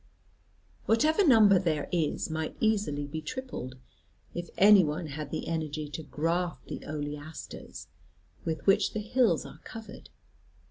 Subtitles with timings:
[0.87, 3.75] Whatever number there is might easily be tripled,
[4.33, 7.85] if any one had the energy to graft the oleasters,
[8.43, 10.09] with which the hills are covered.